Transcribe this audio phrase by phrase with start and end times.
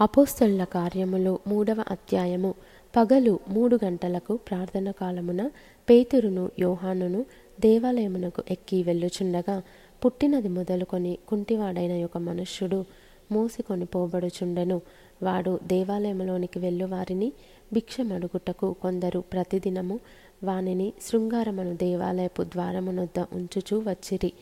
[0.00, 2.54] అపోస్తలుల కార్యములు మూడవ అధ్యాయము.
[2.96, 5.50] పగలు మూడు గంటలకు ప్రార్థన కాలమున
[5.90, 7.20] పేతురును యోహానును
[7.60, 9.62] దేవాలయమునకు ఎక్కి వెళ్ళుచుండగా
[10.04, 12.84] పుట్టినది మొదలుకొని కుంటివాడైన ఒక మనుష్యుడు
[13.32, 14.80] మోసికొని పోబడుచుండెను
[15.22, 17.32] వాడు దేవాలయములోనికి వెళ్ళువారిని
[17.72, 19.98] భిక్షమడుగుటకు కొందరు ప్రతిదినము
[20.44, 24.32] వానిని శృంగారమును దేవాలయపు ద్వారమునొద్ద ఉంచుచూ వచ్చిరి.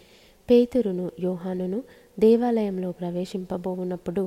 [0.50, 1.82] పేతురును యోహానును
[2.18, 4.22] దేవాలయంలో ప్రవేశింపబోవునప్పుడు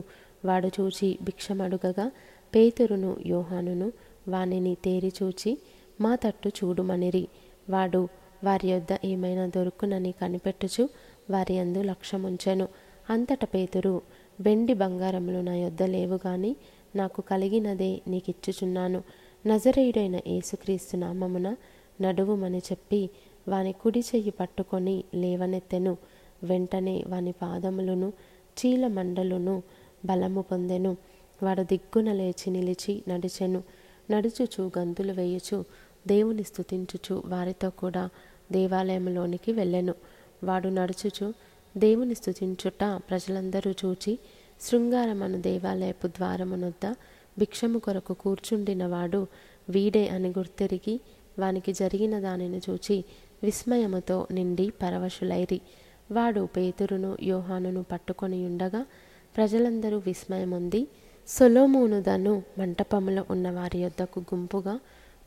[0.46, 2.12] వాడు చూచి భిక్షమడుగగా
[2.56, 3.92] పేతురును యోహానును
[4.28, 5.58] వానిని తేరిచూచి
[6.02, 7.28] మా తట్టు చూడుమనిరి.
[7.70, 8.08] వాడు
[8.44, 10.90] వారి యొద్ద ఏమైనా దొరుకునని కనిపెట్టుచు
[11.30, 12.68] వారి అందు లక్ష్యముంచెను.
[13.10, 14.02] అంతట పేతురు
[14.42, 16.56] వెండి బంగారములు నా యొద్ద లేవు గాని
[16.96, 19.04] నాకు కలిగినదే నీకిచ్చుచున్నాను.
[19.48, 21.56] నజరేయుడైన యేసుక్రీస్తు నామమున
[22.02, 23.10] నడువుమని చెప్పి
[23.48, 25.98] వాని కుడి చెయ్యి పట్టుకొని లేవనెత్తెను.
[26.44, 28.14] వెంటనే వాని పాదములను
[28.58, 29.64] చీల మండలును
[30.06, 30.98] బలము పొందెను.
[31.44, 33.64] వాడు దిగ్గున లేచి నిలిచి నడిచెను.
[34.12, 35.66] నడుచుచు గంతులు వేయుచు
[36.08, 38.10] దేవుని స్థుతించుచు వారితో కూడా
[38.52, 39.94] దేవాలయంలోనికి వెళ్ళెను.
[40.44, 41.34] వాడు నడుచుచు
[41.78, 44.20] దేవుని స్థుతించుట ప్రజలందరూ చూచి
[44.62, 46.96] శృంగారమను దేవాలయపు ద్వారమునొద్ద
[47.40, 49.28] భిక్షము కొరకు కూర్చుండిన వాడు
[49.70, 51.02] వీడే అని గుర్తెరిగి
[51.40, 53.06] వానికి జరిగిన దానిని చూచి
[53.44, 55.62] విస్మయముతో నిండి పరవశులైరి.
[56.12, 58.86] వాడు పేతురును యోహానును పట్టుకొని ఉండగా
[59.38, 60.88] ప్రజలందరూ విస్మయముంది
[61.28, 64.80] సొలోమోనుదను మంటపములో ఉన్న వారి యొద్దకు గుంపుగా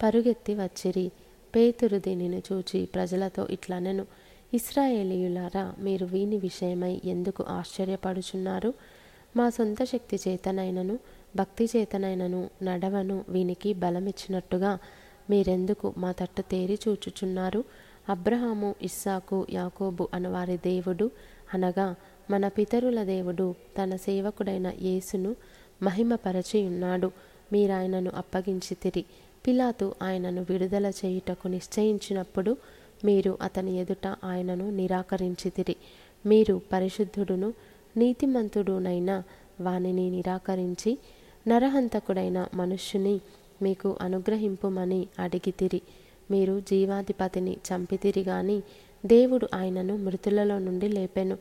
[0.02, 1.10] పరుగెత్తి వచ్చిరి.
[1.56, 4.06] పేతురు దీనిని చూచి ప్రజలతో ఇట్లనెను
[4.54, 8.74] ఇస్రాయేలీయులారా మీరు వీని విషయమై ఎందుకు ఆశ్చర్యపడుచున్నారు?
[9.36, 10.98] మా సొంత శక్తి చేతనైనను
[11.36, 14.78] భక్తి చేతనైనను నడవను వీనికి బలమిచ్చినట్టుగా
[15.30, 17.64] మీరెందుకు మా తట్టు తేరి చూచుచున్నారు?
[18.08, 21.10] అబ్రహాము ఇస్సాకు యాకోబు అనవారి దేవుడు
[21.54, 21.94] అనగా
[22.30, 23.46] మన పితరుల దేవుడు
[23.78, 25.30] తన సేవకుడైన యేసును
[25.82, 27.08] మహిమపరచి ఉన్నాడు
[27.52, 29.04] మీరాయనను అప్పగించితిరి
[29.46, 32.52] పిలాతు ఆయనను విడుదల చేయుటకు నిశ్చయించినప్పుడు
[33.04, 35.76] మీరు అతని ఎదుట ఆయనను నిరాకరించితిరి
[36.26, 37.48] మీరు పరిశుద్ధుడును
[37.96, 39.10] నీతిమంతుడునైన
[39.60, 40.92] వానిని నిరాకరించి
[41.48, 43.16] నరహంతకుడైన మనుష్యుని
[43.62, 45.80] మీకు అనుగ్రహింపుమని అడిగితిరి
[46.30, 48.56] మీరు జీవాధిపతిని చంపితిరి గాని
[49.06, 51.36] దేవుడు ఆయనను మృతులలో నుండి లేపెను.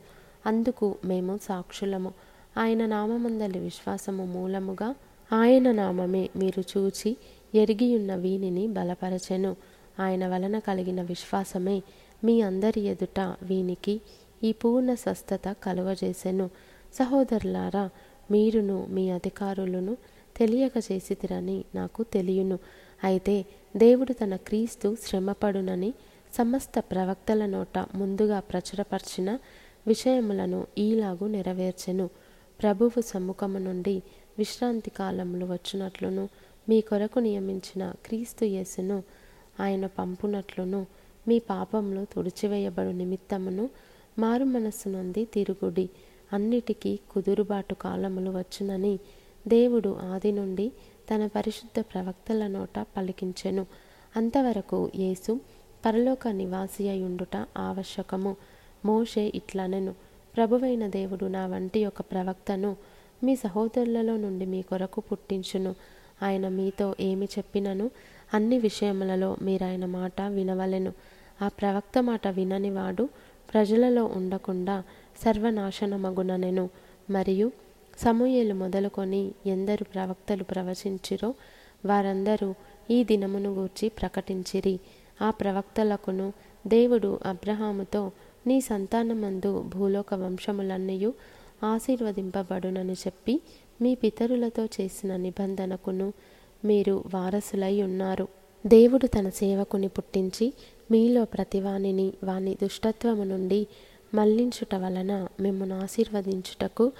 [0.46, 2.12] అందుకు మేము సాక్షులము.
[2.58, 4.94] ఆయన నామమందలి విశ్వాసము మూలముగా
[5.32, 7.16] ఆయన నామమే మీరు చూచి
[7.54, 9.56] ఎరిగియున్న వీనిని బలపరచెను.
[10.00, 11.82] ఆయన వలన కలిగిన విశ్వాసమే
[12.24, 14.00] మీ అందరి ఎదుట వీనికి
[14.44, 16.50] ఈ పూర్ణ స్వస్థత కలువజేసెను
[16.94, 17.90] సహోదరులారా
[18.30, 19.96] మీరును మీ అధికారులను
[20.36, 22.58] తెలియక చేసితిరని నాకు తెలియను.
[23.04, 23.44] అయితే
[23.76, 25.94] దేవుడు తన క్రీస్తు శ్రమపడునని
[26.34, 29.38] సమస్త ప్రవక్తల నోట ముందుగా ప్రచురపరిచిన
[29.86, 32.10] విషయములను ఈలాగు నెరవేర్చెను.
[32.62, 34.02] ప్రభువు సముఖము నుండి
[34.38, 36.28] విశ్రాంతి కాలములు వచ్చినట్లును
[36.68, 39.02] మీ కొరకు నియమించిన క్రీస్తు యేసును
[39.60, 40.86] ఆయన పంపునట్లును
[41.28, 43.70] మీ పాపములు తుడిచివేయబడు నిమిత్తమును
[44.18, 45.88] మారు మనస్సు నుండి తిరుగుడి.
[46.32, 48.98] అన్నిటికీ కుదురుబాటు కాలములు వచ్చునని
[49.48, 50.72] దేవుడు ఆది నుండి
[51.10, 53.66] తన పరిశుద్ధ ప్రవక్తల నోట పలికించెను.
[54.16, 55.40] అంతవరకు యేసు
[55.86, 58.36] పరలోక నివాసి అయి ఉండుట ఆవశ్యకము.
[58.84, 59.94] మోషే ఇట్లనెను
[60.36, 62.76] ప్రభువైన దేవుడు నా వంటి ఒక ప్రవక్తను
[63.24, 65.74] మీ సహోదరులలో నుండి మీ కొరకు పుట్టించును.
[66.22, 67.90] ఆయన మీతో ఏమి చెప్పినను
[68.34, 70.92] అన్ని విషయములలో మీరాయన మాట వినవలెను.
[71.42, 73.08] ఆ ప్రవక్త మాట విననివాడు
[73.52, 74.82] ప్రజలలో ఉండకుండా
[75.24, 76.70] సర్వనాశనమగుననెను.
[77.10, 77.52] మరియు
[77.98, 81.34] సమూయేలు మొదలుకొని ఎందరు ప్రవక్తలు ప్రవచించిరో
[81.86, 82.54] వారందరూ
[82.90, 84.80] ఈ దినమును గూర్చి ప్రకటించిరి.
[85.22, 86.32] ఆ ప్రవక్తలకును
[86.66, 88.10] దేవుడు అబ్రహాముతో
[88.46, 91.14] నీ సంతానమందు భూలోక వంశములన్నయు
[91.64, 93.40] ఆశీర్వదింపబడునని చెప్పి
[93.82, 96.12] మీ పితరులతో చేసిన నిబంధనకును
[96.64, 98.28] మీరు వారసులై ఉన్నారు.
[98.66, 100.52] దేవుడు తన సేవకుని పుట్టించి
[100.90, 103.66] మీలో ప్రతివానిని వాని దుష్టత్వము నుండి
[104.14, 106.92] మళ్ళించుట వలన మిమ్మను ఆశీర్వదించుటకు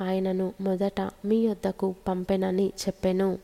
[0.00, 3.38] ఆయనను మొదట మీ వద్దకు పంపెనని చెప్పెను.